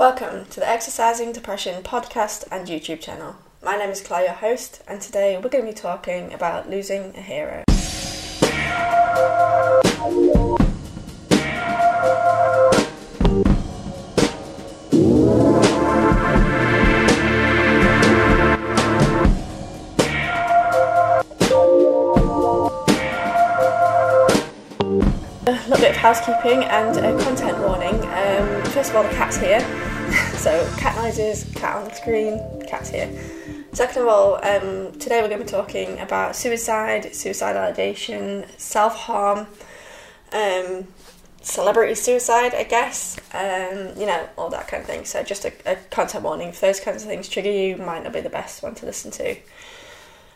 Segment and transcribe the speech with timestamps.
[0.00, 3.36] Welcome to the Exercising Depression podcast and YouTube channel.
[3.62, 7.14] My name is Claire, your host, and today we're going to be talking about losing
[7.14, 7.64] a hero.
[26.12, 27.94] Housekeeping and a content warning.
[27.94, 29.60] Um, first of all, the cat's here.
[30.38, 33.08] so, cat noises, cat on the screen, cat's here.
[33.72, 38.96] Second of all, um, today we're going to be talking about suicide, suicidal ideation, self
[38.96, 39.46] harm,
[40.32, 40.88] um,
[41.42, 45.04] celebrity suicide, I guess, um, you know, all that kind of thing.
[45.04, 48.12] So, just a, a content warning if those kinds of things trigger you, might not
[48.12, 49.36] be the best one to listen to.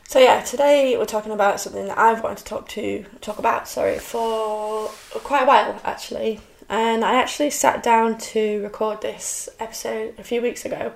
[0.07, 3.67] So yeah, today we're talking about something that I've wanted to talk to talk about,
[3.67, 4.89] sorry, for
[5.25, 6.41] quite a while actually.
[6.69, 10.93] And I actually sat down to record this episode a few weeks ago.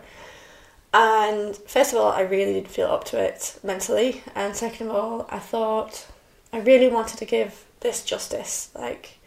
[0.95, 4.95] And first of all, I really didn't feel up to it mentally, and second of
[4.95, 6.06] all, I thought
[6.53, 9.19] I really wanted to give this justice, like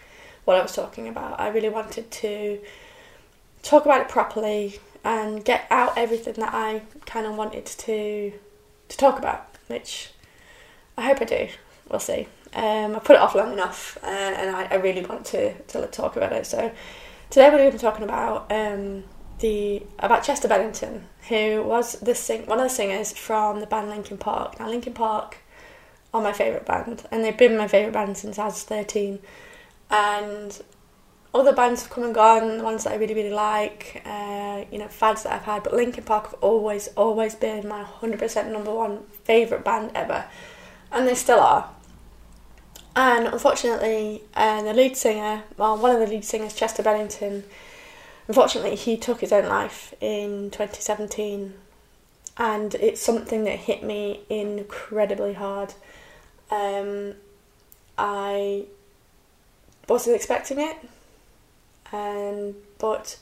[0.45, 1.39] what I was talking about.
[1.39, 2.59] I really wanted to
[3.61, 8.33] talk about it properly and get out everything that I kind of wanted to
[8.89, 10.11] to talk about which
[10.97, 11.47] I hope I do.
[11.89, 12.27] We'll see.
[12.53, 15.87] Um, I put it off long enough, uh, and I, I, really want to to
[15.87, 16.45] talk about it.
[16.45, 16.71] So
[17.29, 19.05] today we're going to be talking about um,
[19.39, 23.89] the about Chester Bennington, who was the sing one of the singers from the band
[23.89, 24.59] Linkin Park.
[24.59, 25.37] Now Linkin Park
[26.13, 29.19] are my favourite band, and they've been my favourite band since I was thirteen.
[29.89, 30.61] And
[31.33, 34.77] other bands have come and gone, the ones that I really, really like, uh, you
[34.77, 38.73] know, fads that I've had, but Linkin Park have always, always been my 100% number
[38.73, 40.25] one favourite band ever,
[40.91, 41.69] and they still are.
[42.97, 47.45] And unfortunately, uh, the lead singer, well, one of the lead singers, Chester Bennington,
[48.27, 51.53] unfortunately, he took his own life in 2017,
[52.37, 55.75] and it's something that hit me incredibly hard.
[56.49, 57.13] Um,
[57.97, 58.65] I
[59.87, 60.75] wasn't expecting it
[61.91, 63.17] um, but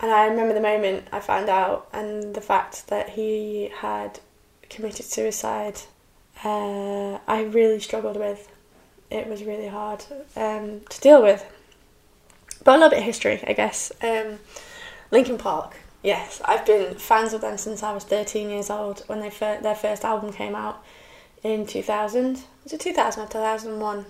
[0.00, 4.20] and I remember the moment I found out and the fact that he had
[4.68, 5.80] committed suicide.
[6.44, 8.48] Uh, I really struggled with.
[9.10, 10.04] It was really hard
[10.36, 11.44] um, to deal with.
[12.62, 13.92] But a little bit of history, I guess.
[14.02, 14.38] Um,
[15.10, 15.76] Linkin Park.
[16.02, 19.60] Yes, I've been fans of them since I was 13 years old when they fir-
[19.62, 20.84] their first album came out
[21.42, 22.42] in 2000.
[22.64, 23.98] Was it 2000 or 2001?
[23.98, 24.02] I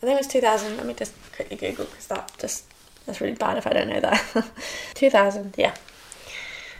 [0.00, 0.76] think it was 2000.
[0.76, 2.71] Let me just quickly Google because that just
[3.06, 4.50] that's really bad if I don't know that.
[4.94, 5.74] 2000, yeah.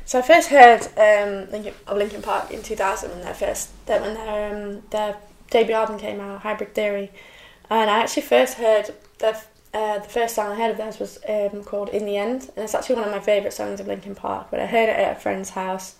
[0.04, 1.54] So I first heard um,
[1.86, 5.16] of Linkin Park in 2000 when their first when their um, their
[5.50, 7.10] debut album came out, Hybrid Theory,
[7.70, 9.38] and I actually first heard the
[9.72, 12.64] uh, the first song I heard of theirs was um, called In the End, and
[12.64, 14.48] it's actually one of my favourite songs of Linkin Park.
[14.50, 15.96] But I heard it at a friend's house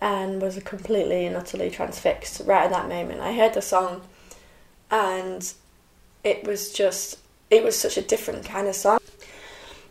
[0.00, 3.20] and was completely and utterly transfixed right at that moment.
[3.20, 4.02] I heard the song,
[4.90, 5.52] and
[6.24, 7.18] it was just
[7.50, 8.98] it was such a different kind of song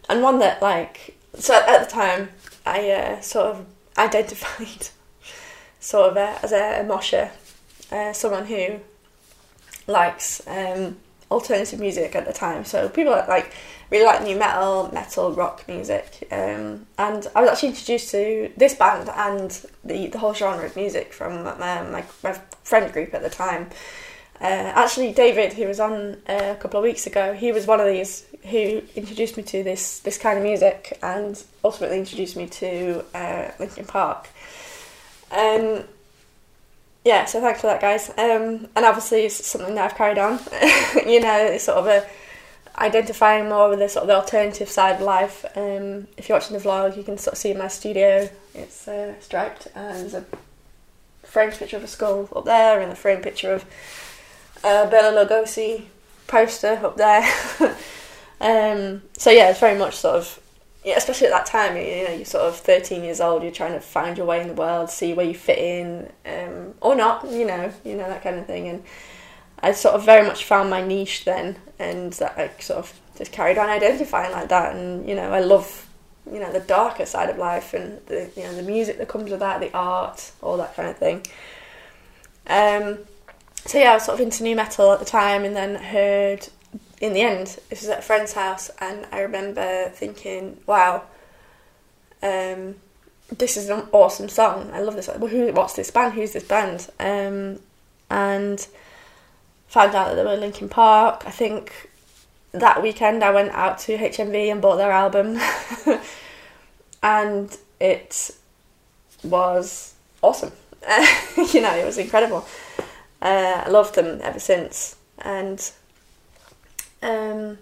[0.10, 2.30] and one that like so at the time
[2.66, 3.66] I uh, sort of
[3.98, 4.90] identified
[5.80, 7.32] sort of uh, as a, a mosher,
[7.92, 8.80] uh, someone who
[9.88, 10.98] likes um,
[11.32, 12.66] alternative music at the time.
[12.66, 13.54] So people that like
[13.90, 16.28] really like nu metal, metal, rock music.
[16.32, 19.52] Um, and I was actually introduced to this band and
[19.84, 23.70] the, the whole genre of music from my, my, my friend group at the time.
[24.40, 27.80] Uh, actually, David, who was on uh, a couple of weeks ago, he was one
[27.80, 32.48] of these who introduced me to this this kind of music and ultimately introduced me
[32.48, 34.30] to uh, Linkin Park.
[35.32, 35.84] Um,
[37.04, 38.10] yeah, so thanks for that, guys.
[38.12, 40.40] Um, and obviously, it's something that I've carried on.
[41.08, 42.06] you know, it's sort of a
[42.80, 45.46] identifying more with the sort of the alternative side of life.
[45.56, 48.30] Um, if you're watching the vlog, you can sort of see my studio.
[48.54, 50.26] It's uh, striped, and there's a
[51.24, 53.66] framed picture of a skull up there, and a framed picture of
[54.68, 55.86] uh, Bela Lugosi
[56.28, 57.24] poster up there.
[58.42, 60.40] um, so yeah, it's very much sort of,
[60.84, 63.74] yeah, especially at that time, you know, you're sort of 13 years old, you're trying
[63.74, 67.26] to find your way in the world, see where you fit in, um, or not,
[67.30, 68.68] you know, you know that kind of thing.
[68.68, 68.84] And
[69.60, 73.32] I sort of very much found my niche then, and that I sort of just
[73.32, 74.76] carried on identifying like that.
[74.76, 75.88] And you know, I love,
[76.32, 79.32] you know, the darker side of life and the you know the music that comes
[79.32, 81.26] with that, the art, all that kind of thing.
[82.46, 83.00] Um,
[83.66, 86.48] so yeah, I was sort of into nu metal at the time, and then heard
[87.00, 91.04] in the end this was at a friend's house, and I remember thinking, wow,
[92.24, 92.76] um,
[93.36, 94.70] this is an awesome song.
[94.74, 95.08] I love this.
[95.08, 95.52] Well, who?
[95.52, 96.14] What's this band?
[96.14, 96.90] Who's this band?
[97.00, 97.60] Um,
[98.10, 98.66] and
[99.68, 101.24] found out that they were Linkin Park.
[101.26, 101.90] I think
[102.54, 105.40] that weekend I went out to HMV and bought their album.
[107.04, 108.32] and it
[109.24, 110.52] was awesome.
[111.54, 112.48] you know, it was incredible.
[113.22, 115.72] Uh, I loved them ever since, and
[117.02, 117.58] um,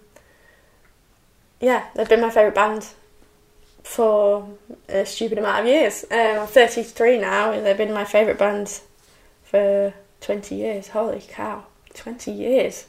[1.60, 2.88] yeah, they've been my favourite band
[3.84, 4.48] for
[4.90, 6.04] a stupid amount of years.
[6.12, 8.81] Um, I'm 33 now, and they've been my favourite band
[9.44, 10.90] for 20 years.
[10.90, 12.88] Holy cow, 20 years!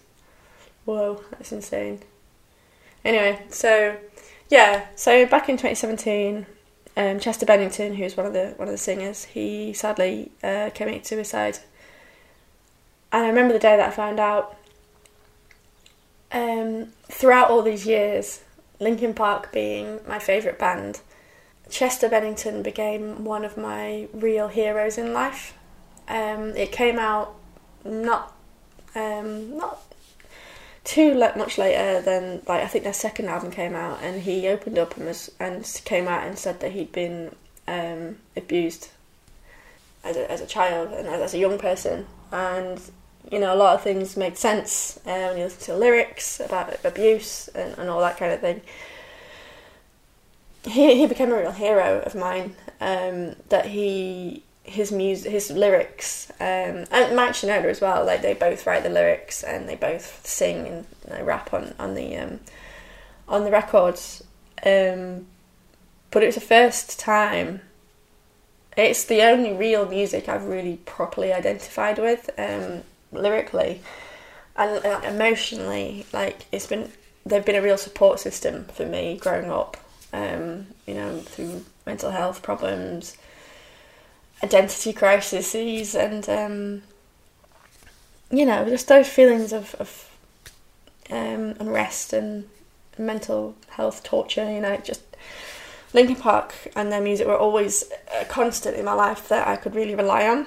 [0.84, 2.00] Whoa, that's insane.
[3.04, 3.96] Anyway, so
[4.48, 6.46] yeah, so back in 2017,
[6.96, 11.06] um, Chester Bennington, who's one of the one of the singers, he sadly uh, committed
[11.06, 11.58] suicide.
[13.12, 14.56] And I remember the day that I found out.
[16.32, 18.43] Um, throughout all these years,
[18.81, 21.00] Linkin Park being my favourite band,
[21.70, 25.55] Chester Bennington became one of my real heroes in life.
[26.08, 27.35] Um, it came out
[27.85, 28.32] not
[28.94, 29.82] um, not
[30.85, 34.79] too much later than like I think their second album came out, and he opened
[34.79, 37.35] up and was and came out and said that he'd been
[37.67, 38.91] um, abused
[40.05, 42.81] as a, as a child and as, as, a young person, and
[43.31, 46.76] you know a lot of things made sense um, when you listen to lyrics about
[46.84, 48.61] abuse and, and all that kind of thing.
[50.64, 52.56] He he became a real hero of mine.
[52.81, 58.05] Um, that he his music, his lyrics, um, and Mike Shinoda as well.
[58.05, 61.94] Like they both write the lyrics and they both sing and know, rap on on
[61.94, 62.40] the um,
[63.29, 64.22] on the records.
[64.64, 65.26] Um,
[66.11, 67.61] but it was the first time.
[68.76, 72.82] It's the only real music I've really properly identified with um,
[73.12, 73.81] lyrically
[74.56, 76.06] and uh, emotionally.
[76.12, 76.93] Like it's been,
[77.25, 79.76] they've been a real support system for me growing up.
[80.12, 83.17] Um, you know, through mental health problems
[84.43, 86.82] identity crises and um,
[88.31, 90.11] you know just those feelings of, of
[91.11, 92.49] um, unrest and
[92.99, 95.02] mental health torture you know just
[95.96, 97.82] Linkin Park and their music were always
[98.20, 100.46] a constant in my life that I could really rely on.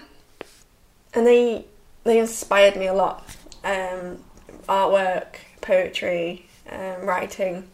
[1.15, 1.65] And they
[2.03, 3.27] they inspired me a lot.
[3.63, 4.23] Um,
[4.67, 7.67] artwork poetry um, writing.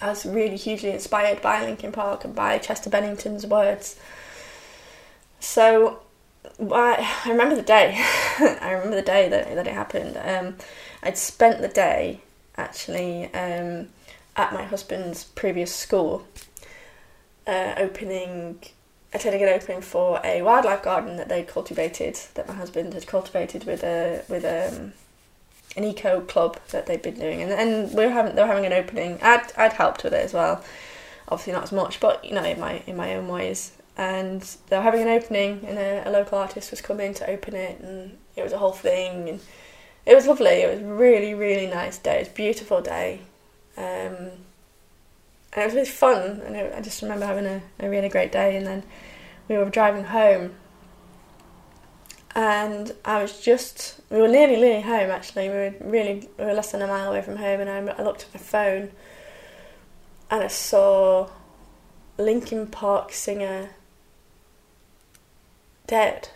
[0.00, 3.98] I was really hugely inspired by Linkin Park and by Chester Bennington's words.
[5.40, 6.02] So
[6.60, 7.94] I, I remember the day.
[8.38, 10.16] I remember the day that that it happened.
[10.22, 10.56] Um,
[11.02, 12.20] I'd spent the day
[12.56, 13.88] actually um,
[14.36, 16.24] at my husband's previous school,
[17.46, 18.60] uh, opening,
[19.12, 23.64] attending an opening for a wildlife garden that they cultivated, that my husband had cultivated
[23.64, 24.92] with a with um,
[25.76, 28.66] an eco club that they'd been doing, and and we were having they were having
[28.66, 29.18] an opening.
[29.22, 30.64] I'd I'd helped with it as well,
[31.28, 33.72] obviously not as much, but you know in my in my own ways.
[33.98, 37.54] And they were having an opening and a, a, local artist was coming to open
[37.54, 39.26] it and it was a whole thing.
[39.26, 39.40] And
[40.04, 40.48] it was lovely.
[40.48, 42.16] It was really really nice day.
[42.16, 43.20] It was a beautiful day.
[43.78, 44.32] Um,
[45.56, 48.30] and it was really fun and it, I just remember having a, a really great
[48.30, 48.84] day and then
[49.48, 50.54] we were driving home
[52.34, 56.52] and I was just we were nearly nearly home actually we were really we were
[56.52, 58.90] less than a mile away from home and I, I looked at my phone
[60.30, 61.28] and I saw
[62.18, 63.70] Linkin Park singer
[65.86, 66.28] dead.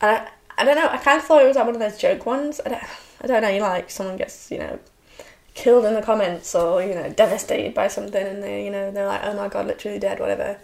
[0.00, 0.28] And I,
[0.58, 2.60] I don't know, I kind of thought it was like one of those joke ones.
[2.64, 2.82] I don't,
[3.20, 4.78] I don't know, you like someone gets, you know,
[5.60, 9.06] killed in the comments or, you know, devastated by something and they, you know, they're
[9.06, 10.58] like, oh my god, literally dead, whatever.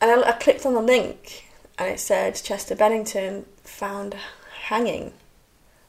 [0.00, 1.48] And I, I clicked on the link
[1.78, 4.14] and it said Chester Bennington found
[4.64, 5.14] hanging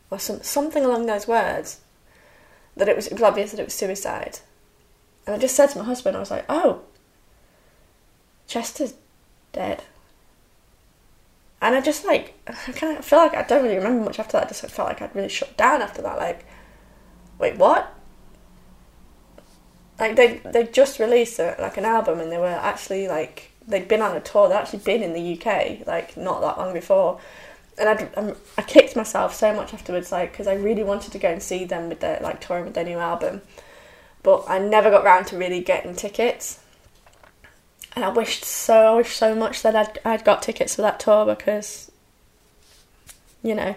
[0.10, 1.82] or some, something along those words.
[2.78, 4.40] That it was, it was obvious that it was suicide.
[5.28, 6.84] And I just said to my husband, I was like, oh,
[8.48, 8.94] Chester's
[9.52, 9.84] dead.
[11.62, 14.34] And I just like, I kind of feel like I don't really remember much after
[14.34, 14.46] that.
[14.46, 16.18] I just felt like I'd really shut down after that.
[16.18, 16.46] Like,
[17.40, 17.94] wait, what?
[20.00, 23.88] Like they they just released a, like an album and they were actually like they'd
[23.88, 24.48] been on a tour.
[24.48, 27.20] They'd actually been in the UK like not that long before,
[27.78, 31.20] and I'd, I'm, I kicked myself so much afterwards like because I really wanted to
[31.20, 33.42] go and see them with their like touring with their new album,
[34.24, 36.60] but I never got round to really getting tickets
[37.96, 41.00] and I wished so I wished so much that I'd I'd got tickets for that
[41.00, 41.92] tour because
[43.44, 43.76] you know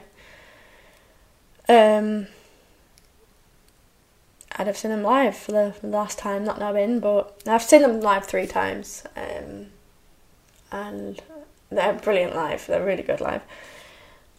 [1.69, 2.29] um
[4.57, 8.01] I'd have seen them live for the, last time not knowing but I've seen them
[8.01, 9.67] live three times um
[10.71, 11.21] and
[11.71, 13.43] they're brilliant live they're really good live.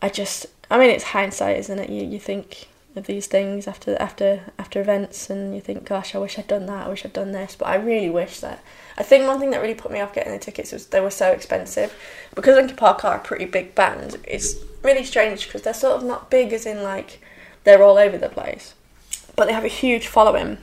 [0.02, 1.90] I just I mean it's hindsight isn't it?
[1.90, 6.20] You you think of these things after after after events and you think gosh I
[6.20, 8.64] wish I'd done that I wish I'd done this but I really wish that.
[8.98, 11.10] I think one thing that really put me off getting the tickets was they were
[11.10, 11.96] so expensive.
[12.36, 16.04] Because Linkin Park are a pretty big band it's really strange because they're sort of
[16.04, 17.20] not big as in like
[17.64, 18.76] they're all over the place
[19.36, 20.58] but they have a huge following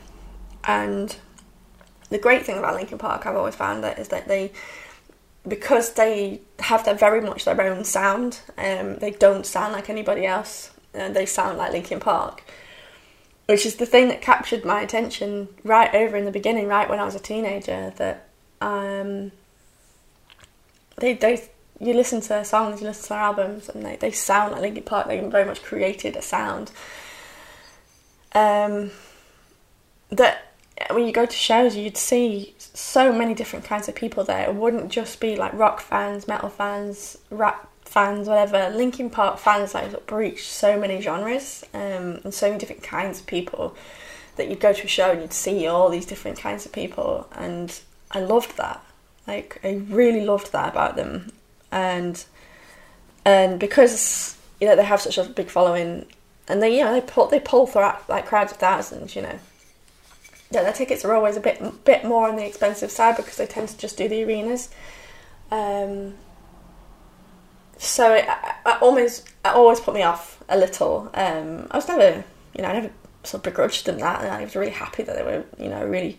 [0.65, 1.17] and
[2.11, 4.53] the great thing about Linkin Park I've always found that is that they
[5.47, 8.41] because they have their very much their own sound.
[8.59, 10.71] Um, they don't sound like anybody else.
[10.93, 12.43] and they sound like Linkin Park,
[13.47, 16.99] which is the thing that captured my attention right over in the beginning, right when
[16.99, 17.93] I was a teenager.
[17.97, 18.29] That
[18.61, 19.33] um,
[20.99, 21.49] they they
[21.79, 24.61] you listen to their songs, you listen to their albums, and they, they sound like
[24.61, 25.07] Linkin Park.
[25.07, 26.73] They very much created a sound.
[28.34, 28.90] Um,
[30.10, 30.52] that
[30.90, 34.49] when you go to shows, you'd see so many different kinds of people there.
[34.49, 38.70] It wouldn't just be like rock fans, metal fans, rap fans, whatever.
[38.70, 43.26] Linkin Park fans like breached so many genres um, and so many different kinds of
[43.26, 43.76] people
[44.37, 47.28] that you'd go to a show and you'd see all these different kinds of people,
[47.32, 48.82] and I loved that.
[49.26, 51.32] Like I really loved that about them,
[51.70, 52.25] and
[53.25, 56.06] and because you know they have such a big following,
[56.49, 59.38] and they you know they pull they pull through like crowds of thousands, you know
[60.50, 63.47] yeah, their tickets are always a bit bit more on the expensive side because they
[63.47, 64.68] tend to just do the arenas.
[65.50, 66.14] Um,
[67.78, 68.26] so it,
[68.66, 71.09] it almost it always put me off a little.
[71.14, 72.90] Um, I was never, you know, I never
[73.23, 75.87] sort of begrudged them that, and I was really happy that they were, you know,
[75.87, 76.18] really,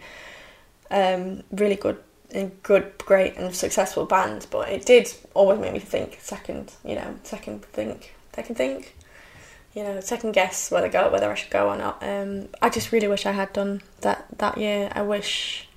[0.89, 2.01] um, really good
[2.33, 4.47] and good, great, and successful band.
[4.49, 8.95] But it did always make me think second, you know, second think, second think
[9.73, 12.01] you know, second guess whether go whether I should go or not.
[12.01, 14.91] Um, I just really wish I had done that that year.
[14.93, 15.67] I wish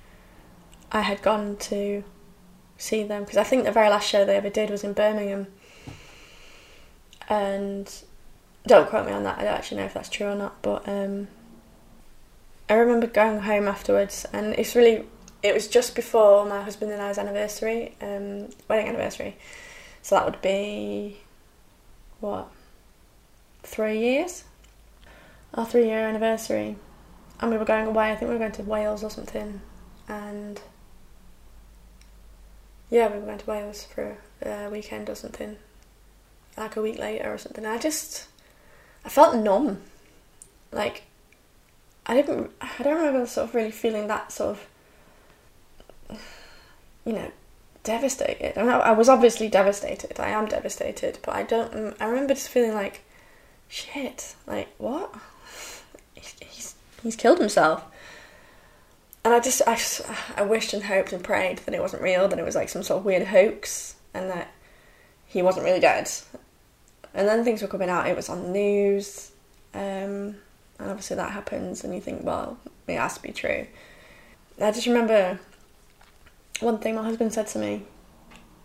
[0.91, 2.03] I had gone to
[2.77, 5.47] see them because I think the very last show they ever did was in Birmingham.
[7.29, 7.91] And
[8.67, 9.39] don't quote me on that.
[9.39, 11.27] I don't actually know if that's true or not, but um,
[12.69, 15.05] I remember going home afterwards, and it's really
[15.41, 19.37] it was just before my husband and I's anniversary, um, wedding anniversary.
[20.01, 21.17] So that would be
[22.19, 22.49] what
[23.65, 24.43] three years,
[25.53, 26.77] our three year anniversary,
[27.39, 28.11] and we were going away.
[28.11, 29.61] I think we were going to Wales or something,
[30.07, 30.61] and
[32.89, 35.57] yeah, we going to Wales for a weekend or something,
[36.57, 37.65] like a week later or something.
[37.65, 38.27] I just,
[39.03, 39.81] I felt numb,
[40.71, 41.03] like
[42.05, 44.57] I didn't, I don't remember sort of really feeling that sort
[46.09, 46.19] of,
[47.03, 47.31] you know,
[47.83, 48.57] devastated.
[48.57, 50.19] I, I was obviously devastated.
[50.19, 51.95] I am devastated, but I don't.
[51.99, 53.01] I remember just feeling like
[53.67, 55.13] shit, like what?
[56.13, 57.83] He's he's killed himself.
[59.23, 59.77] And I just I
[60.37, 62.83] I wished and hoped and prayed that it wasn't real, that it was like some
[62.83, 64.51] sort of weird hoax, and that
[65.25, 66.09] he wasn't really dead.
[67.13, 68.07] And then things were coming out.
[68.07, 69.31] It was on the news,
[69.73, 72.57] um, and obviously that happens, and you think, well,
[72.87, 73.67] it has to be true.
[74.61, 75.39] I just remember
[76.59, 77.83] one thing my husband said to me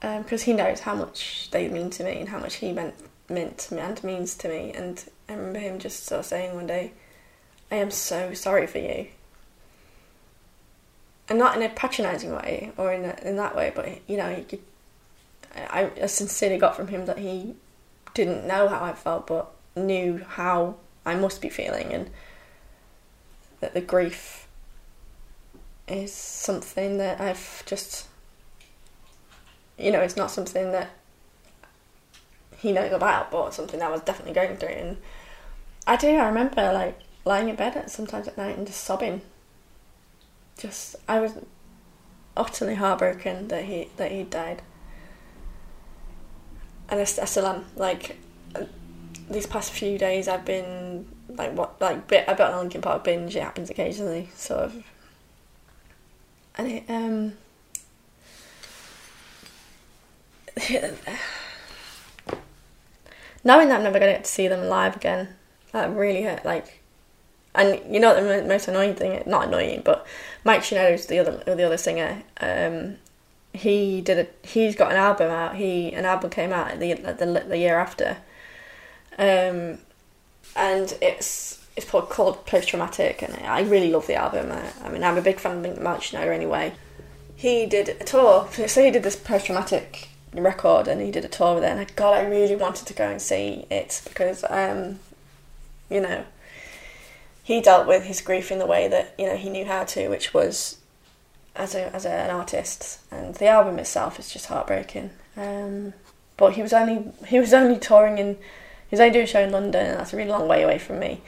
[0.00, 2.94] because um, he knows how much they mean to me and how much he meant
[3.30, 4.72] meant and means to me.
[4.74, 6.92] And I remember him just sort of saying one day,
[7.70, 9.08] I am so sorry for you.
[11.28, 14.44] And not in a patronising way or in, a, in that way, but you know,
[14.48, 14.60] could,
[15.54, 17.54] I, I sincerely got from him that he
[18.14, 22.10] didn't know how I felt, but knew how I must be feeling, and
[23.60, 24.48] that the grief
[25.86, 28.06] is something that I've just,
[29.78, 30.90] you know, it's not something that
[32.60, 34.68] he knows about, but something I was definitely going through.
[34.68, 34.96] And
[35.86, 39.22] I do, I remember like lying in bed at, sometimes at night and just sobbing.
[40.58, 41.38] Just, I was
[42.36, 44.62] utterly heartbroken that he that he died.
[46.88, 47.64] And I, I still am.
[47.76, 48.18] Like
[49.30, 53.04] these past few days, I've been like what like bit a bit on Linkin Park
[53.04, 53.36] binge.
[53.36, 54.84] It happens occasionally, sort of.
[56.56, 57.32] And it um.
[63.44, 65.28] knowing that I'm never going to get to see them live again,
[65.72, 66.44] that really hurt.
[66.44, 66.82] Like,
[67.54, 70.06] and you know the most annoying thing, not annoying, but
[70.44, 72.22] Mike Shinoda's the other the other singer.
[72.40, 72.96] Um,
[73.52, 75.56] he did a he's got an album out.
[75.56, 78.18] He an album came out the the, the year after,
[79.18, 79.78] um,
[80.54, 84.52] and it's it's called Post Traumatic, and I really love the album.
[84.52, 86.74] I, I mean, I'm a big fan of Mike Shinoda anyway.
[87.34, 91.28] He did a tour, so he did this post traumatic record and he did a
[91.28, 95.00] tour with it and God I really wanted to go and see it because um,
[95.88, 96.24] you know
[97.42, 100.08] he dealt with his grief in the way that you know he knew how to
[100.08, 100.80] which was
[101.56, 103.00] as a as a, an artist.
[103.10, 105.10] And the album itself is just heartbreaking.
[105.36, 105.92] Um,
[106.36, 109.40] but he was only he was only touring in he was only doing a show
[109.40, 111.20] in London and that's a really long way away from me.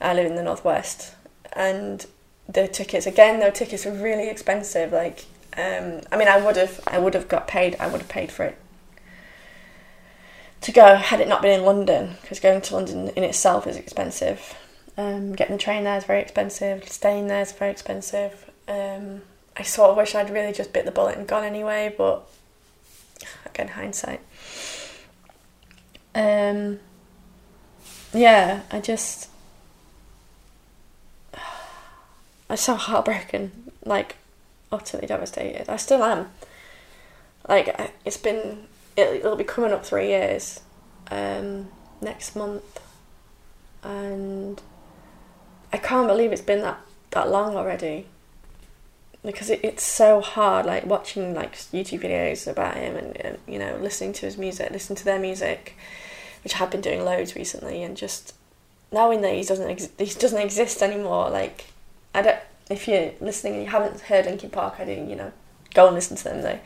[0.00, 1.14] I live in the northwest.
[1.52, 2.06] And
[2.48, 6.80] the tickets again though tickets were really expensive like um, I mean, I would have,
[6.86, 7.76] I would have got paid.
[7.78, 8.58] I would have paid for it
[10.62, 13.76] to go had it not been in London, because going to London in itself is
[13.76, 14.56] expensive.
[14.96, 16.88] Um, getting the train there is very expensive.
[16.88, 18.50] Staying there is very expensive.
[18.68, 19.22] Um,
[19.56, 22.26] I sort of wish I'd really just bit the bullet and gone anyway, but
[23.44, 24.20] again, hindsight.
[26.14, 26.78] Um,
[28.14, 29.28] yeah, I just.
[32.48, 34.16] I'm so heartbroken, like
[34.72, 35.68] utterly devastated.
[35.68, 36.30] I still am.
[37.48, 38.66] Like, it's been.
[38.96, 40.60] It'll be coming up three years
[41.10, 41.68] um,
[42.00, 42.80] next month,
[43.82, 44.60] and
[45.72, 46.80] I can't believe it's been that,
[47.12, 48.06] that long already
[49.24, 53.58] because it, it's so hard like watching like youtube videos about him and, and, you
[53.58, 55.76] know listening to his music listening to their music
[56.42, 58.34] which i've been doing loads recently and just
[58.90, 61.66] knowing that he doesn't ex- he doesn't exist anymore like
[62.14, 62.40] i don't
[62.72, 65.32] if you're listening and you haven't heard linkin park i do you know
[65.74, 66.60] go and listen to them though.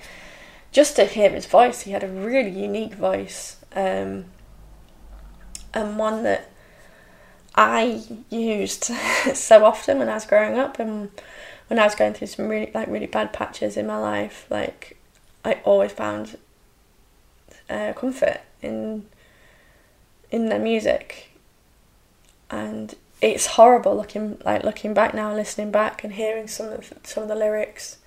[0.73, 4.27] Just to hear his voice he had a really unique voice um,
[5.73, 6.51] and one that
[7.55, 8.85] i used
[9.35, 11.11] so often when i was growing up and
[11.69, 14.97] when I was going through some really like really bad patches in my life, like
[15.45, 16.39] I always found
[17.69, 19.07] uh, comfort in
[20.31, 21.31] in their music,
[22.51, 22.95] and
[23.35, 27.29] it's horrible looking like looking back now, listening back and hearing some of some of
[27.29, 27.99] the lyrics.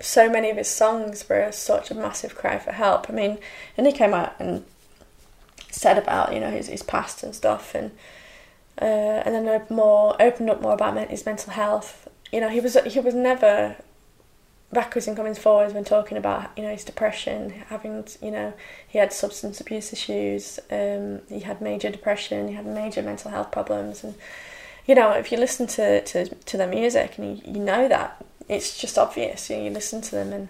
[0.00, 3.08] So many of his songs were such a massive cry for help.
[3.08, 3.38] I mean,
[3.76, 4.64] and he came out and
[5.70, 7.92] said about you know his his past and stuff, and
[8.80, 12.76] uh, and then more opened up more about his mental health you know, he was
[12.84, 13.76] he was never
[14.74, 18.52] backwards and coming forwards when talking about you know his depression, having you know
[18.86, 23.50] he had substance abuse issues, um, he had major depression, he had major mental health
[23.50, 24.14] problems, and
[24.86, 28.22] you know if you listen to to, to their music and you, you know that
[28.48, 29.48] it's just obvious.
[29.48, 30.48] You, know, you listen to them, and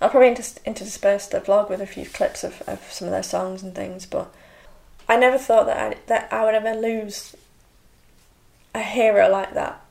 [0.00, 3.22] I'll probably inter- intersperse the vlog with a few clips of, of some of their
[3.22, 4.34] songs and things, but
[5.08, 7.36] I never thought that I, that I would ever lose
[8.74, 9.82] a hero like that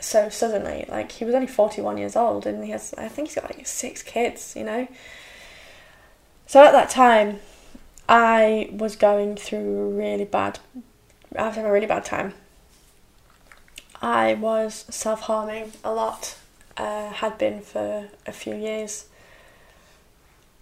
[0.00, 0.84] so suddenly.
[0.88, 3.44] Like he was only forty one years old, and he has I think he's got
[3.44, 4.54] like six kids.
[4.56, 4.88] You know.
[6.46, 7.40] So at that time,
[8.08, 10.58] I was going through a really bad.
[11.36, 12.34] I was having a really bad time.
[14.00, 16.36] I was self harming a lot.
[16.76, 19.06] Uh, had been for a few years.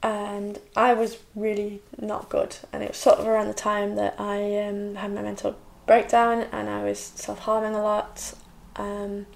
[0.03, 4.15] And I was really not good, and it was sort of around the time that
[4.19, 8.35] I um, had my mental breakdown, and I was self harming a lot.
[8.77, 9.27] Um,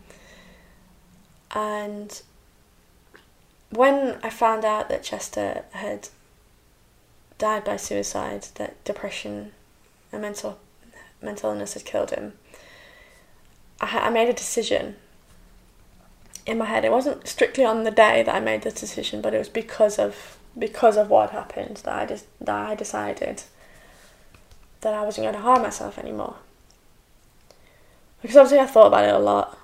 [1.52, 2.22] and
[3.70, 6.08] when I found out that Chester had
[7.38, 9.52] died by suicide, that depression
[10.12, 10.58] and mental
[11.22, 12.34] mental illness had killed him,
[13.80, 14.96] I, I made a decision
[16.46, 16.84] in my head.
[16.84, 19.98] It wasn't strictly on the day that I made the decision, but it was because
[19.98, 23.42] of because of what happened that I just that I decided
[24.80, 26.36] that I wasn't going to harm myself anymore.
[28.22, 29.58] Because obviously I thought about it a lot,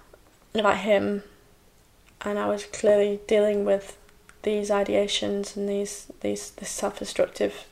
[0.55, 1.23] about him,
[2.23, 3.99] and I was clearly dealing with
[4.43, 7.67] these ideations and these these this self-destructive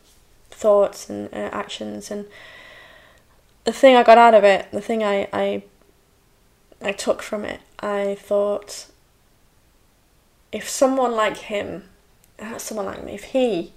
[0.51, 2.27] thoughts and uh, actions and
[3.65, 5.63] the thing I got out of it, the thing I, I
[6.83, 8.87] I took from it, I thought
[10.53, 11.85] if someone like him,
[12.39, 13.73] uh, someone like me, if he,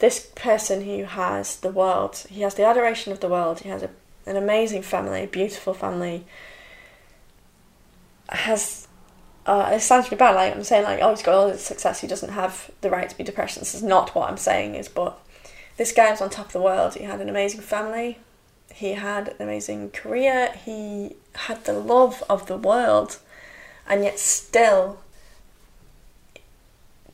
[0.00, 3.82] this person who has the world, he has the adoration of the world, he has
[3.82, 3.90] a
[4.26, 6.24] an amazing family, beautiful family,
[8.28, 8.88] has
[9.44, 10.34] uh, it sounds really bad.
[10.34, 13.08] Like I'm saying, like oh, he's got all this success, he doesn't have the right
[13.08, 13.58] to be depressed.
[13.58, 14.74] This is not what I'm saying.
[14.74, 15.18] Is but
[15.76, 16.94] this guy was on top of the world.
[16.94, 18.18] He had an amazing family.
[18.72, 20.52] He had an amazing career.
[20.64, 23.18] He had the love of the world,
[23.86, 25.00] and yet still,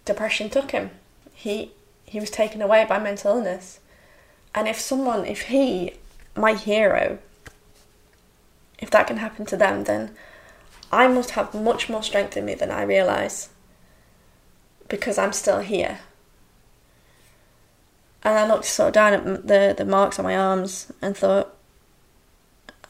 [0.04, 0.90] depression took him.
[1.32, 1.72] He
[2.04, 3.80] he was taken away by mental illness.
[4.54, 5.94] And if someone, if he
[6.38, 7.18] my hero,
[8.78, 10.14] if that can happen to them, then
[10.90, 13.50] I must have much more strength in me than I realise
[14.88, 16.00] because I'm still here.
[18.22, 21.54] And I looked sort of down at the, the marks on my arms and thought,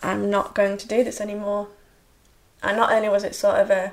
[0.03, 1.69] I'm not going to do this anymore.
[2.63, 3.93] And not only was it sort of a,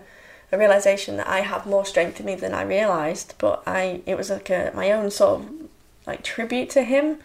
[0.51, 4.15] a realization that I have more strength in me than I realised, but I it
[4.15, 5.49] was like a, my own sort of
[6.07, 7.17] like tribute to him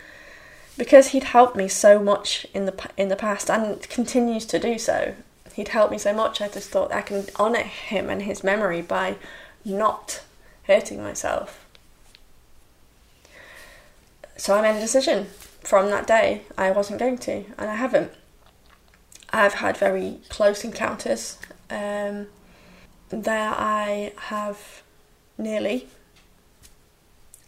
[0.80, 4.78] because he'd helped me so much in the in the past and continues to do
[4.78, 5.14] so.
[5.52, 6.40] He'd helped me so much.
[6.40, 9.16] I just thought I can honour him and his memory by
[9.62, 10.22] not
[10.62, 11.66] hurting myself.
[14.38, 15.26] So I made a decision
[15.60, 16.44] from that day.
[16.56, 18.12] I wasn't going to, and I haven't.
[19.34, 21.38] I've had very close encounters
[21.68, 22.28] um,
[23.10, 23.50] there.
[23.54, 24.82] I have
[25.36, 25.88] nearly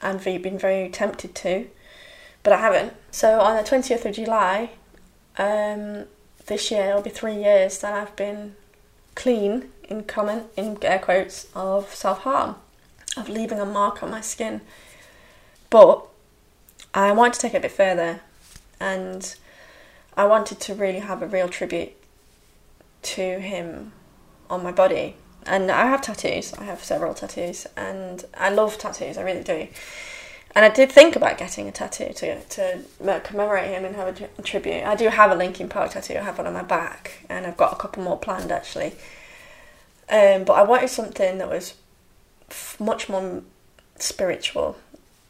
[0.02, 1.68] and been very tempted to
[2.42, 2.94] but I haven't.
[3.10, 4.70] So on the 20th of July
[5.38, 6.04] um,
[6.46, 8.56] this year, it'll be three years that I've been
[9.14, 12.56] clean in comment in air quotes of self harm,
[13.16, 14.60] of leaving a mark on my skin.
[15.70, 16.06] But
[16.94, 18.20] I wanted to take it a bit further
[18.80, 19.34] and
[20.16, 21.92] I wanted to really have a real tribute
[23.02, 23.92] to him
[24.50, 25.16] on my body.
[25.46, 29.68] And I have tattoos, I have several tattoos, and I love tattoos, I really do.
[30.54, 32.82] And I did think about getting a tattoo to to
[33.24, 34.84] commemorate him and have a tribute.
[34.84, 36.14] I do have a Linkin Park tattoo.
[36.14, 38.94] I have one on my back, and I've got a couple more planned actually.
[40.10, 41.74] Um, but I wanted something that was
[42.50, 43.42] f- much more
[43.96, 44.76] spiritual.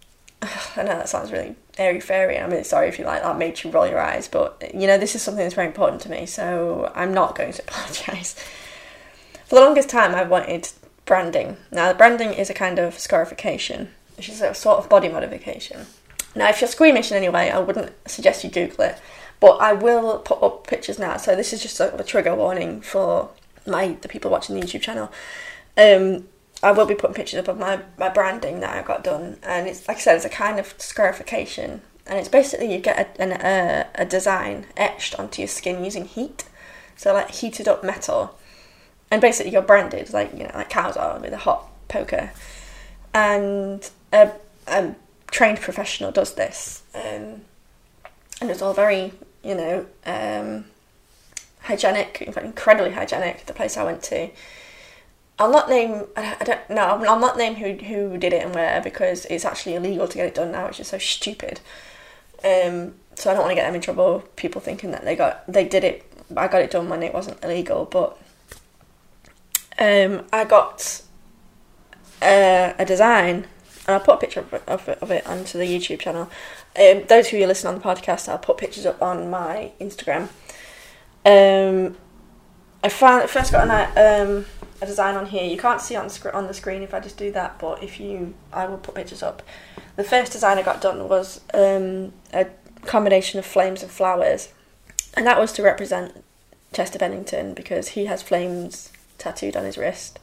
[0.43, 2.39] I know that sounds really airy fairy.
[2.39, 4.99] I'm really sorry if you like that made you roll your eyes, but you know
[4.99, 8.35] this is something that's very important to me, so I'm not going to apologise.
[9.47, 10.69] For the longest time, I wanted
[11.05, 11.59] branding.
[11.71, 15.87] Now, branding is a kind of scarification which is a sort of body modification.
[16.35, 19.01] Now, if you're squeamish in any way, I wouldn't suggest you Google it,
[19.41, 21.17] but I will put up pictures now.
[21.17, 23.31] So this is just sort of a trigger warning for
[23.67, 25.13] my the people watching the YouTube channel.
[25.77, 26.29] Um,
[26.63, 29.67] I will be putting pictures up of my, my branding that I got done, and
[29.67, 33.21] it's like I said, it's a kind of scarification, and it's basically you get a,
[33.21, 36.45] an, a, a design etched onto your skin using heat,
[36.97, 38.39] so like heated up metal,
[39.11, 42.31] and basically you're branded like you know like cows are with a hot poker,
[43.13, 44.33] and a,
[44.67, 44.95] a
[45.31, 47.43] trained professional does this, um,
[48.41, 50.65] and it's all very, you know, um,
[51.63, 53.47] hygienic, incredibly hygienic.
[53.47, 54.31] The place I went to.
[55.39, 56.05] I'll not name.
[56.17, 57.03] I don't know.
[57.05, 60.27] I'll not name who who did it and where because it's actually illegal to get
[60.27, 61.61] it done now, which is so stupid.
[62.45, 64.25] Um, so I don't want to get them in trouble.
[64.37, 66.05] People thinking that they got they did it.
[66.37, 68.19] I got it done when it wasn't illegal, but
[69.79, 71.03] um, I got
[72.21, 73.47] uh, a design
[73.87, 76.31] and I'll put a picture of it, of it, of it onto the YouTube channel.
[76.79, 80.29] Um, those who you listen on the podcast, I'll put pictures up on my Instagram.
[81.25, 81.97] Um,
[82.85, 84.47] I found first got an, um,
[84.81, 85.45] a design on here.
[85.45, 87.83] You can't see on the sc- on the screen if I just do that, but
[87.83, 89.43] if you, I will put pictures up.
[89.97, 92.47] The first design I got done was um, a
[92.87, 94.53] combination of flames and flowers,
[95.15, 96.25] and that was to represent
[96.73, 100.19] Chester Bennington because he has flames tattooed on his wrist,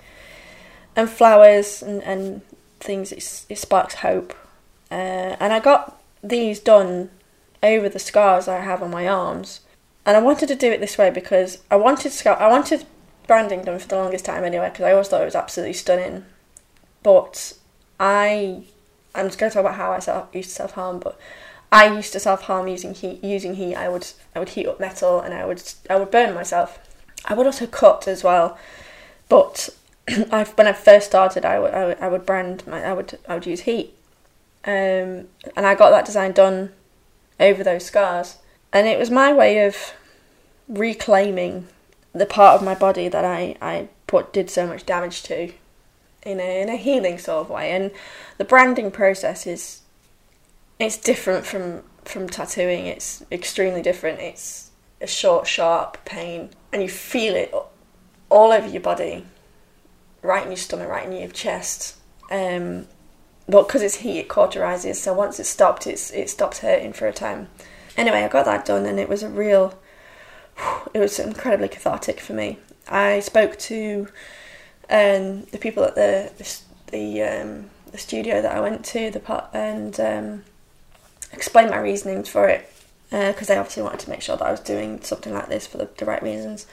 [0.95, 2.41] and flowers and, and
[2.79, 4.33] things it, sparks hope.
[4.91, 7.09] Uh, and I got these done
[7.61, 9.61] over the scars I have on my arms,
[10.05, 12.85] and I wanted to do it this way because I wanted scar- I wanted
[13.27, 16.25] branding done for the longest time anyway because I always thought it was absolutely stunning.
[17.03, 17.53] But
[17.99, 18.63] I
[19.15, 21.19] I'm just going to talk about how I self, used to self harm, but
[21.71, 23.23] I used to self harm using heat.
[23.23, 26.33] Using heat, I would I would heat up metal and I would I would burn
[26.33, 26.79] myself.
[27.25, 28.57] I would also cut as well,
[29.27, 29.69] but
[30.31, 33.19] I when I first started, I would, I would I would brand my I would
[33.27, 33.93] I would use heat,
[34.65, 36.71] um, and I got that design done
[37.39, 38.37] over those scars,
[38.73, 39.93] and it was my way of
[40.67, 41.67] reclaiming
[42.13, 45.51] the part of my body that I I put did so much damage to,
[46.23, 47.91] in a in a healing sort of way, and
[48.37, 49.81] the branding process is
[50.79, 52.87] it's different from from tattooing.
[52.87, 54.19] It's extremely different.
[54.19, 57.53] It's a short, sharp pain, and you feel it
[58.29, 59.25] all over your body
[60.21, 61.95] right in your stomach, right in your chest.
[62.31, 62.87] Um,
[63.47, 64.95] but because it's heat, it cauterizes.
[64.95, 67.47] So once it's stopped, it's it stops hurting for a time.
[67.97, 69.77] Anyway, I got that done, and it was a real.
[70.93, 72.59] It was incredibly cathartic for me.
[72.87, 74.07] I spoke to
[74.89, 76.31] um, the people at the
[76.91, 80.43] the um, the studio that I went to, the part, and um,
[81.31, 82.71] explained my reasonings for it
[83.09, 85.65] because uh, they obviously wanted to make sure that I was doing something like this
[85.65, 86.67] for the, the right reasons.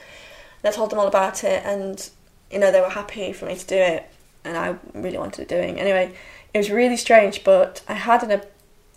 [0.63, 2.09] And I told them all about it, and
[2.51, 4.09] you know, they were happy for me to do it,
[4.43, 5.79] and I really wanted it doing.
[5.79, 6.13] Anyway,
[6.53, 8.41] it was really strange, but I had an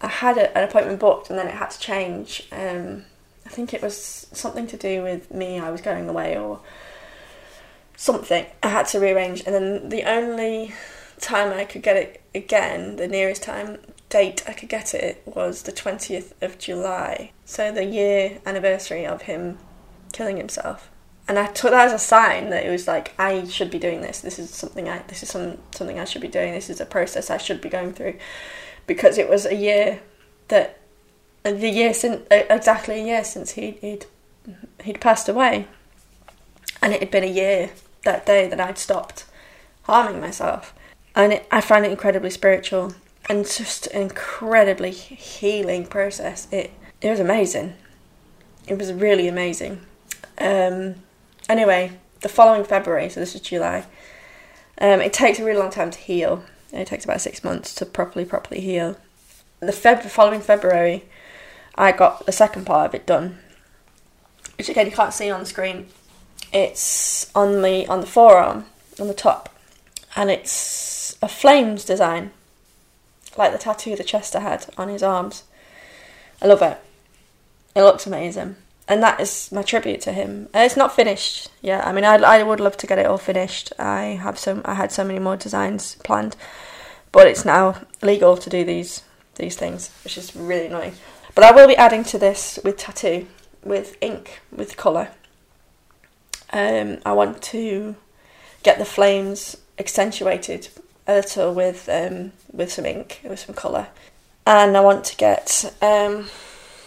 [0.00, 2.48] I had a, an appointment booked, and then it had to change.
[2.52, 3.04] Um,
[3.44, 5.58] I think it was something to do with me.
[5.58, 6.60] I was going away or
[7.96, 8.46] something.
[8.62, 10.74] I had to rearrange, and then the only
[11.20, 15.62] time I could get it again, the nearest time date I could get it was
[15.62, 17.32] the 20th of July.
[17.44, 19.58] So the year anniversary of him
[20.12, 20.90] killing himself
[21.30, 24.00] and I took that as a sign that it was like I should be doing
[24.00, 24.20] this.
[24.20, 26.54] This is something I this is some something I should be doing.
[26.54, 28.16] This is a process I should be going through,
[28.88, 30.00] because it was a year
[30.48, 30.80] that
[31.44, 34.06] the year since exactly a year since he he'd
[34.82, 35.68] he'd passed away,
[36.82, 37.70] and it had been a year
[38.02, 39.24] that day that I'd stopped
[39.82, 40.74] harming myself,
[41.14, 42.94] and it, I find it incredibly spiritual
[43.28, 46.48] and just an incredibly healing process.
[46.50, 47.74] It it was amazing.
[48.66, 49.82] It was really amazing.
[50.38, 50.96] Um,
[51.50, 53.84] Anyway, the following February, so this is July,
[54.80, 56.44] um, it takes a really long time to heal.
[56.72, 58.96] It takes about six months to properly, properly heal.
[59.58, 61.06] The Feb- following February,
[61.74, 63.40] I got the second part of it done,
[64.58, 65.88] which again you can't see on the screen.
[66.52, 68.66] It's on the on the forearm,
[69.00, 69.52] on the top,
[70.14, 72.30] and it's a flames design,
[73.36, 75.42] like the tattoo the Chester had on his arms.
[76.40, 76.78] I love it.
[77.74, 78.54] It looks amazing,
[78.90, 80.48] and that is my tribute to him.
[80.52, 81.86] Uh, it's not finished yet.
[81.86, 83.72] I mean, I I would love to get it all finished.
[83.78, 84.62] I have some.
[84.64, 86.36] I had so many more designs planned,
[87.12, 89.02] but it's now legal to do these
[89.36, 90.94] these things, which is really annoying.
[91.36, 93.28] But I will be adding to this with tattoo,
[93.62, 95.10] with ink, with colour.
[96.52, 97.94] Um, I want to
[98.64, 100.68] get the flames accentuated
[101.06, 103.86] a little with um, with some ink, with some colour,
[104.44, 106.28] and I want to get um,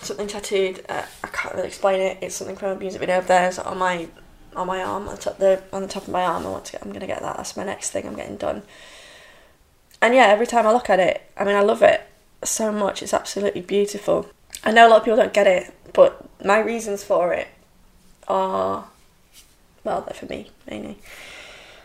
[0.05, 0.85] something tattooed.
[0.89, 2.17] Uh, I can't really explain it.
[2.21, 4.07] It's something from a music video of theirs on my
[4.55, 6.45] on my arm, on the on the top of my arm.
[6.45, 6.71] I want to.
[6.73, 7.37] Get, I'm to get that.
[7.37, 8.07] That's my next thing.
[8.07, 8.63] I'm getting done.
[10.01, 12.01] And yeah, every time I look at it, I mean, I love it
[12.43, 13.01] so much.
[13.01, 14.27] It's absolutely beautiful.
[14.63, 17.47] I know a lot of people don't get it, but my reasons for it
[18.27, 18.85] are,
[19.83, 20.97] well, they're for me mainly.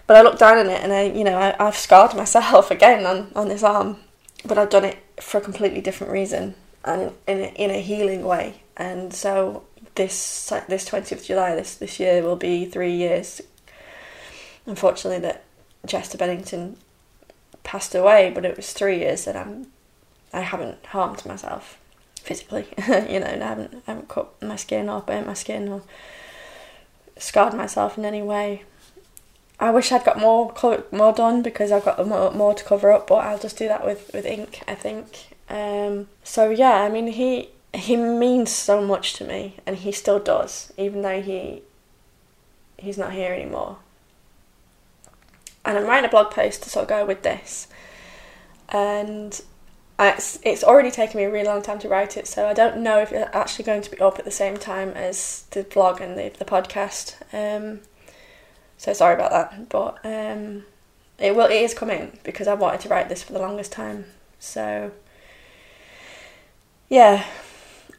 [0.08, 3.06] But I look down on it and I, you know, I, I've scarred myself again
[3.06, 3.98] on, on this arm,
[4.44, 6.54] but I've done it for a completely different reason
[6.88, 8.62] and in a, in a healing way.
[8.76, 13.40] And so this this twentieth July this this year will be three years.
[14.66, 15.44] Unfortunately, that
[15.86, 16.76] Chester Bennington
[17.62, 19.66] passed away, but it was three years that I'm
[20.32, 21.78] I haven't harmed myself
[22.16, 22.66] physically.
[22.78, 25.82] you know, I haven't I haven't cut my skin or burnt my skin or
[27.16, 28.64] scarred myself in any way.
[29.60, 30.54] I wish I'd got more
[30.92, 33.84] more done because I've got more, more to cover up, but I'll just do that
[33.84, 35.37] with, with ink, I think.
[35.48, 40.18] Um, so yeah, I mean he he means so much to me, and he still
[40.18, 41.62] does, even though he
[42.78, 43.78] he's not here anymore.
[45.64, 47.68] And I'm writing a blog post to sort of go with this,
[48.68, 49.40] and
[49.98, 52.78] it's, it's already taken me a really long time to write it, so I don't
[52.78, 56.00] know if it's actually going to be up at the same time as the blog
[56.00, 57.16] and the, the podcast.
[57.32, 57.80] Um,
[58.76, 60.64] so sorry about that, but um,
[61.18, 64.04] it will it is coming because I wanted to write this for the longest time.
[64.38, 64.92] So
[66.88, 67.24] yeah,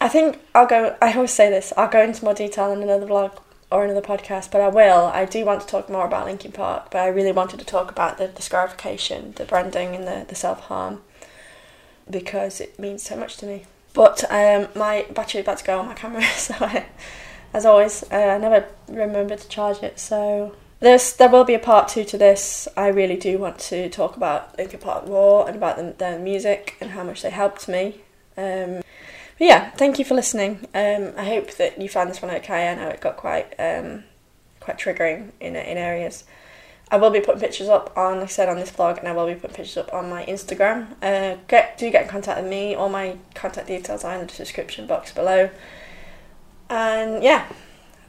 [0.01, 0.95] I think I'll go.
[1.01, 1.73] I always say this.
[1.75, 3.37] I'll go into more detail in another vlog
[3.71, 5.05] or another podcast, but I will.
[5.05, 7.91] I do want to talk more about Linkin Park, but I really wanted to talk
[7.91, 11.01] about the, scarification, the branding, and the, the self harm
[12.09, 13.65] because it means so much to me.
[13.93, 16.85] But um, my battery about to go on my camera, so I,
[17.53, 19.99] as always, uh, I never remember to charge it.
[19.99, 22.67] So there's there will be a part two to this.
[22.75, 26.75] I really do want to talk about Linkin Park more and about the, their music
[26.81, 28.01] and how much they helped me.
[28.39, 28.81] Um,
[29.37, 30.67] but yeah, thank you for listening.
[30.73, 32.69] Um, I hope that you found this one okay.
[32.69, 34.03] I know it got quite um,
[34.59, 36.23] quite triggering in in areas.
[36.91, 39.11] I will be putting pictures up on, like I said, on this blog, and I
[39.11, 40.87] will be putting pictures up on my Instagram.
[41.01, 42.73] Uh, get do get in contact with me.
[42.75, 45.49] All my contact details are in the description box below.
[46.69, 47.47] And yeah,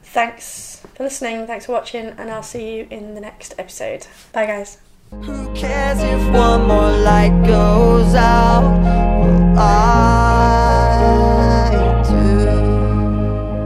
[0.03, 1.47] thanks for listening.
[1.47, 4.07] Thanks for watching, and I'll see you in the next episode.
[4.33, 4.90] Bye, guys.
[5.11, 8.63] Who cares if one more light goes out?
[8.63, 10.70] Well, I...